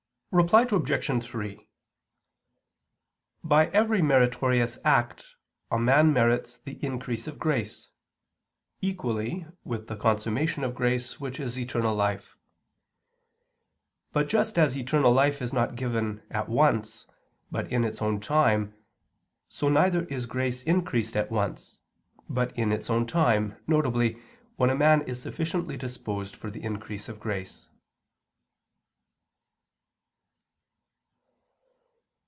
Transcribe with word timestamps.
Reply 0.33 0.61
Obj. 0.71 1.23
3: 1.25 1.67
By 3.43 3.67
every 3.71 4.01
meritorious 4.01 4.77
act 4.85 5.35
a 5.69 5.77
man 5.77 6.13
merits 6.13 6.57
the 6.57 6.79
increase 6.81 7.27
of 7.27 7.37
grace, 7.37 7.89
equally 8.79 9.45
with 9.65 9.87
the 9.87 9.97
consummation 9.97 10.63
of 10.63 10.73
grace 10.73 11.19
which 11.19 11.37
is 11.37 11.59
eternal 11.59 11.93
life. 11.93 12.37
But 14.13 14.29
just 14.29 14.57
as 14.57 14.77
eternal 14.77 15.11
life 15.11 15.41
is 15.41 15.51
not 15.51 15.75
given 15.75 16.23
at 16.31 16.47
once, 16.47 17.07
but 17.51 17.69
in 17.69 17.83
its 17.83 18.01
own 18.01 18.21
time, 18.21 18.73
so 19.49 19.67
neither 19.67 20.05
is 20.05 20.27
grace 20.27 20.63
increased 20.63 21.17
at 21.17 21.29
once, 21.29 21.77
but 22.29 22.57
in 22.57 22.71
its 22.71 22.89
own 22.89 23.05
time, 23.05 23.57
viz. 23.67 24.15
when 24.55 24.69
a 24.69 24.75
man 24.75 25.01
is 25.01 25.21
sufficiently 25.21 25.75
disposed 25.75 26.37
for 26.37 26.49
the 26.49 26.63
increase 26.63 27.09
of 27.09 27.19
grace. 27.19 27.67